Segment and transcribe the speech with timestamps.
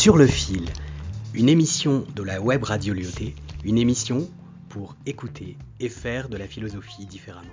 [0.00, 0.64] Sur le fil,
[1.34, 4.26] une émission de la web radio Lyoté, une émission
[4.70, 7.52] pour écouter et faire de la philosophie différemment.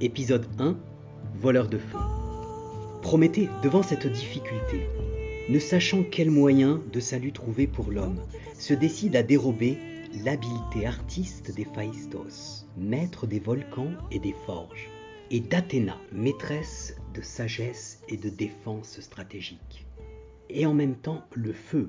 [0.00, 0.76] Épisode 1,
[1.36, 1.98] voleur de feu.
[3.00, 4.88] Prométhée, devant cette difficulté,
[5.48, 8.20] ne sachant quel moyen de salut trouver pour l'homme,
[8.58, 9.78] se décide à dérober
[10.24, 14.90] l'habileté artiste d'Héphaïstos, maître des volcans et des forges,
[15.30, 19.86] et d'Athéna, maîtresse de sagesse et de défense stratégique.
[20.50, 21.88] Et en même temps le feu,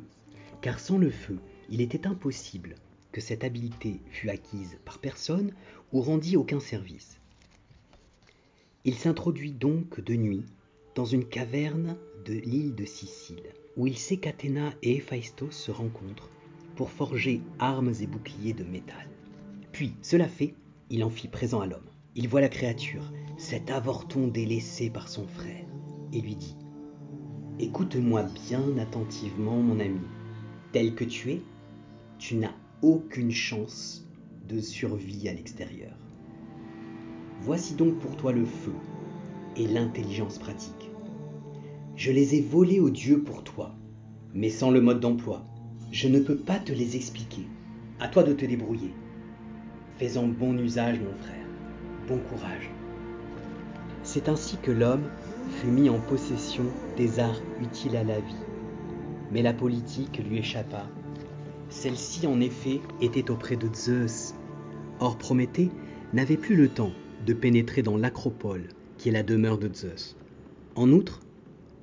[0.61, 1.39] car sans le feu,
[1.71, 2.75] il était impossible
[3.11, 5.53] que cette habileté fût acquise par personne
[5.91, 7.19] ou rendit aucun service.
[8.87, 10.45] Il s'introduit donc de nuit
[10.93, 16.29] dans une caverne de l'île de Sicile, où il sait qu'Athéna et Héphaïstos se rencontrent
[16.75, 19.09] pour forger armes et boucliers de métal.
[19.71, 20.53] Puis, cela fait,
[20.91, 21.89] il en fit présent à l'homme.
[22.13, 25.65] Il voit la créature, cet avorton délaissé par son frère,
[26.13, 26.55] et lui dit
[27.57, 30.01] Écoute-moi bien attentivement, mon ami.
[30.73, 31.41] Tel que tu es,
[32.19, 32.53] tu n'as
[32.83, 34.07] aucune chance
[34.47, 35.97] de survie à l'extérieur.
[37.41, 38.73] Voici donc pour toi le feu
[39.57, 40.89] et l'intelligence pratique.
[41.95, 43.75] Je les ai volés aux dieux pour toi,
[44.33, 45.45] mais sans le mode d'emploi.
[45.91, 47.43] Je ne peux pas te les expliquer.
[47.99, 48.93] À toi de te débrouiller.
[49.97, 51.45] Fais-en bon usage, mon frère.
[52.07, 52.69] Bon courage.
[54.03, 55.09] C'est ainsi que l'homme
[55.49, 56.65] fut mis en possession
[56.97, 58.35] des arts utiles à la vie.
[59.31, 60.87] Mais la politique lui échappa.
[61.69, 64.33] Celle-ci, en effet, était auprès de Zeus.
[64.99, 65.71] Or, Prométhée
[66.13, 66.91] n'avait plus le temps
[67.25, 70.15] de pénétrer dans l'acropole, qui est la demeure de Zeus.
[70.75, 71.21] En outre,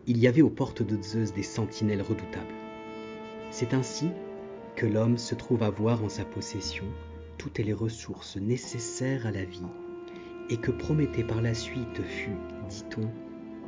[0.07, 2.55] il y avait aux portes de Zeus des sentinelles redoutables.
[3.51, 4.09] C'est ainsi
[4.77, 6.85] que l'homme se trouve avoir en sa possession
[7.39, 9.61] toutes les ressources nécessaires à la vie,
[10.49, 12.37] et que Prométhée par la suite fut,
[12.69, 13.11] dit-on,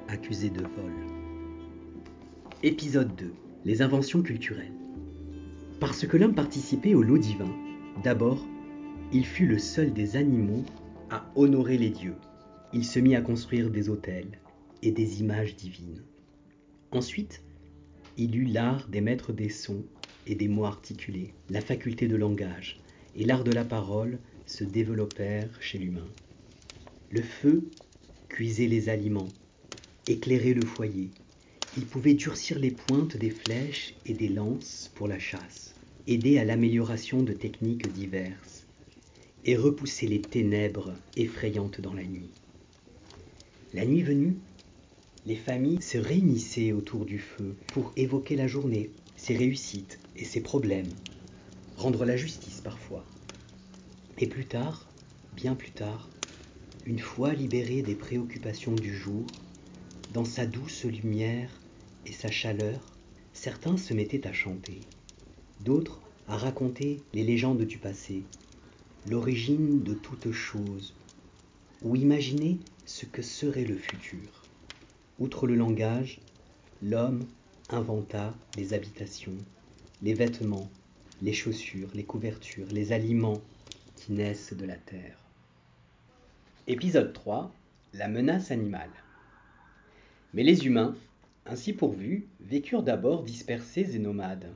[0.09, 0.93] accusé de vol.
[2.63, 3.33] Épisode 2.
[3.65, 4.73] Les inventions culturelles.
[5.81, 7.51] Parce que l'homme participait au lot divin,
[8.03, 8.47] d'abord,
[9.13, 10.65] il fut le seul des animaux
[11.11, 12.17] à honorer les dieux.
[12.73, 14.39] Il se mit à construire des autels
[14.83, 16.03] et des images divines.
[16.91, 17.43] Ensuite,
[18.17, 19.85] il eut l'art des maîtres des sons
[20.27, 22.81] et des mots articulés, la faculté de langage
[23.17, 26.07] et l'art de la parole se développèrent chez l'humain.
[27.11, 27.65] Le feu
[28.29, 29.29] cuisait les aliments,
[30.09, 31.11] éclairait le foyer.
[31.77, 35.75] Il pouvait durcir les pointes des flèches et des lances pour la chasse,
[36.07, 38.54] aider à l'amélioration de techniques diverses
[39.45, 42.31] et repousser les ténèbres effrayantes dans la nuit.
[43.73, 44.37] La nuit venue,
[45.27, 50.41] les familles se réunissaient autour du feu pour évoquer la journée, ses réussites et ses
[50.41, 50.91] problèmes,
[51.77, 53.05] rendre la justice parfois.
[54.19, 54.89] Et plus tard,
[55.35, 56.09] bien plus tard,
[56.87, 59.27] une fois libérés des préoccupations du jour,
[60.13, 61.51] dans sa douce lumière
[62.07, 62.81] et sa chaleur,
[63.33, 64.81] certains se mettaient à chanter,
[65.65, 68.23] d'autres à raconter les légendes du passé,
[69.07, 70.95] l'origine de toute chose,
[71.83, 74.29] ou imaginer ce que serait le futur.
[75.19, 76.21] Outre le langage,
[76.83, 77.27] l'homme
[77.69, 79.37] inventa les habitations,
[80.03, 80.71] les vêtements,
[81.21, 83.43] les chaussures, les couvertures, les aliments
[83.97, 85.19] qui naissent de la terre.
[86.67, 87.53] Épisode 3.
[87.93, 88.91] La menace animale.
[90.33, 90.97] Mais les humains,
[91.45, 94.51] ainsi pourvus, vécurent d'abord dispersés et nomades,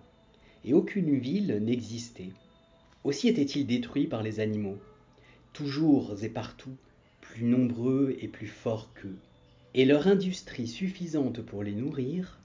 [0.64, 2.30] et aucune ville n'existait.
[3.04, 4.78] Aussi étaient-ils détruits par les animaux,
[5.52, 6.76] toujours et partout
[7.20, 9.16] plus nombreux et plus forts qu'eux,
[9.74, 12.38] et leur industrie suffisante pour les nourrir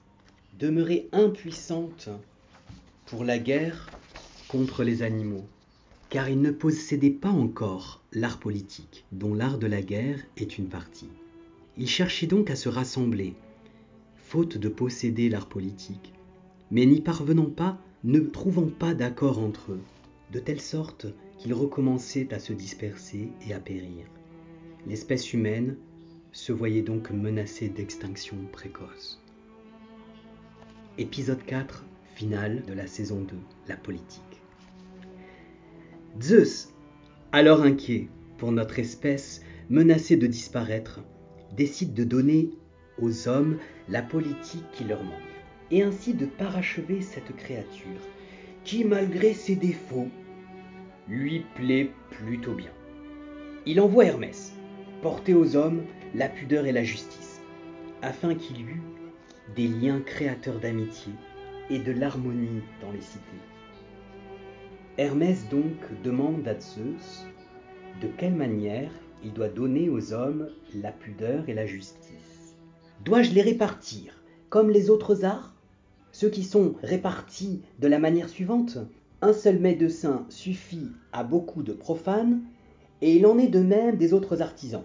[0.58, 2.08] demeurait impuissante
[3.06, 3.90] pour la guerre
[4.48, 5.46] contre les animaux,
[6.10, 10.68] car ils ne possédaient pas encore l'art politique, dont l'art de la guerre est une
[10.68, 11.08] partie.
[11.76, 13.34] Ils cherchaient donc à se rassembler,
[14.14, 16.12] faute de posséder l'art politique,
[16.70, 19.80] mais n'y parvenant pas, ne trouvant pas d'accord entre eux,
[20.34, 21.06] de telle sorte
[21.38, 24.04] qu'ils recommençaient à se disperser et à périr.
[24.84, 25.76] L'espèce humaine
[26.32, 29.22] se voyait donc menacée d'extinction précoce.
[30.98, 31.84] Épisode 4,
[32.16, 33.36] finale de la saison 2,
[33.68, 34.42] la politique.
[36.20, 36.74] Zeus,
[37.30, 39.40] alors inquiet pour notre espèce
[39.70, 41.00] menacée de disparaître,
[41.56, 42.50] décide de donner
[43.00, 43.58] aux hommes
[43.88, 45.14] la politique qui leur manque,
[45.70, 48.00] et ainsi de parachever cette créature,
[48.64, 50.08] qui malgré ses défauts,
[51.08, 52.70] lui plaît plutôt bien.
[53.66, 54.52] Il envoie Hermès
[55.02, 55.82] porter aux hommes
[56.14, 57.40] la pudeur et la justice,
[58.02, 58.82] afin qu'il eût
[59.54, 61.12] des liens créateurs d'amitié
[61.70, 63.20] et de l'harmonie dans les cités.
[64.96, 67.26] Hermès donc demande à Zeus
[68.00, 68.90] de quelle manière
[69.24, 72.56] il doit donner aux hommes la pudeur et la justice.
[73.04, 75.54] Dois-je les répartir comme les autres arts
[76.12, 78.78] Ceux qui sont répartis de la manière suivante?
[79.22, 82.42] Un seul médecin suffit à beaucoup de profanes,
[83.00, 84.84] et il en est de même des autres artisans.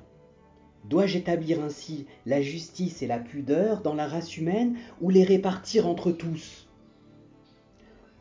[0.85, 5.87] Dois-je établir ainsi la justice et la pudeur dans la race humaine ou les répartir
[5.87, 6.67] entre tous?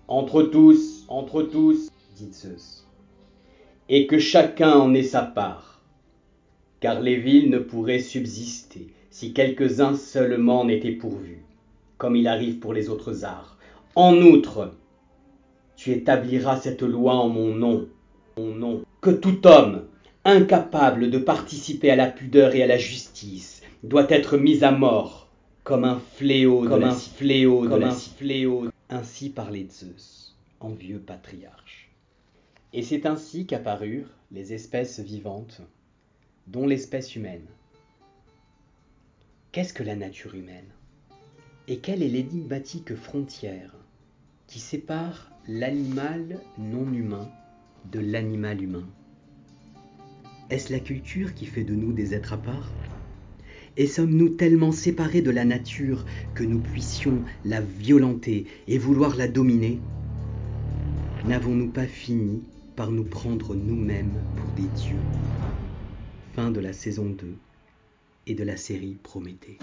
[0.09, 2.87] Entre tous, entre tous, dit Zeus,
[3.89, 5.83] et que chacun en ait sa part,
[6.81, 11.45] car les villes ne pourraient subsister si quelques-uns seulement n'étaient pourvus,
[11.97, 13.59] comme il arrive pour les autres arts.
[13.95, 14.75] En outre,
[15.79, 17.89] tu établiras cette loi en mon nom,
[18.37, 19.87] mon nom, que tout homme,
[20.25, 25.29] incapable de participer à la pudeur et à la justice, doit être mis à mort,
[25.63, 28.67] comme un fléau, Comme de un fléau, comme un fléau.
[28.91, 31.89] Ainsi parlait Zeus, en vieux patriarche.
[32.73, 35.61] Et c'est ainsi qu'apparurent les espèces vivantes,
[36.49, 37.47] dont l'espèce humaine.
[39.53, 40.73] Qu'est-ce que la nature humaine?
[41.69, 43.78] Et quelle est l'énigmatique frontière
[44.49, 47.29] qui sépare l'animal non humain
[47.93, 48.89] de l'animal humain.
[50.49, 52.73] Est-ce la culture qui fait de nous des êtres à part?
[53.77, 59.29] Et sommes-nous tellement séparés de la nature que nous puissions la violenter et vouloir la
[59.29, 59.79] dominer?
[61.27, 62.43] N'avons-nous pas fini
[62.75, 64.97] par nous prendre nous-mêmes pour des dieux?
[66.33, 67.37] Fin de la saison 2
[68.27, 69.59] et de la série Prométhée.